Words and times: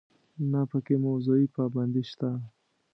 نه 0.51 0.61
په 0.69 0.77
کې 0.85 0.95
موضوعي 1.05 1.45
پابندي 1.55 2.03
شته. 2.11 2.29